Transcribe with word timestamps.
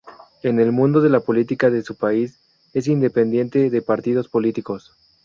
En 0.41 0.59
el 0.59 0.71
mundo 0.71 0.99
de 0.99 1.11
la 1.11 1.19
política 1.19 1.69
de 1.69 1.83
su 1.83 1.95
país, 1.95 2.39
es 2.73 2.87
independiente 2.87 3.69
de 3.69 3.81
partidos 3.83 4.29
políticos. 4.29 4.97